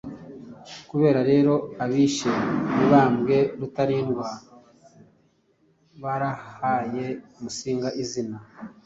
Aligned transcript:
Kuba 0.89 1.07
rero 1.29 1.53
abishe 1.83 2.31
Mibambwe 2.75 3.37
Rutalindwa 3.59 4.25
barahaye 6.03 7.05
Musinga 7.41 7.89
izina 8.03 8.37